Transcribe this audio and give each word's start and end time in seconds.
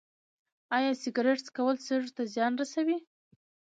ایا 0.75 0.91
سګرټ 1.01 1.39
څکول 1.45 1.77
سږو 1.87 2.09
ته 2.17 2.23
زیان 2.33 2.53
رسوي 2.61 2.97